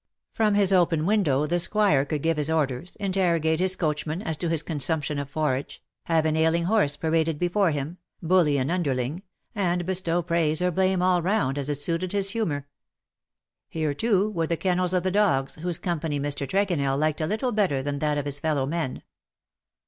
[0.33, 4.49] From his open window the Squire could give his, orders, interrogate his coachman as to
[4.49, 8.27] his consump tion of forage, have an ailing horse paraded before STILL COME NEW WOES."
[8.27, 12.13] 11 him, bully an underling, and bestow praise or blame all round, as it suited
[12.13, 12.67] his humour.
[13.69, 16.47] Here, too, were the kennels of the dogs, whose company Mr.
[16.49, 19.03] Tregonell liked a little better than that of his fellow men.